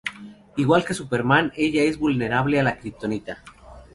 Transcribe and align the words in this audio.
Igual 0.57 0.83
que 0.83 0.95
Superman, 0.95 1.51
ella 1.55 1.83
es 1.83 1.99
vulnerable 1.99 2.59
a 2.59 2.63
la 2.63 2.79
kryptonita. 2.79 3.43